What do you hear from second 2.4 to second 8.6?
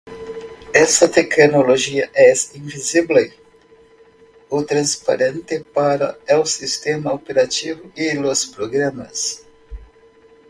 invisible o transparente para el sistema operativo y los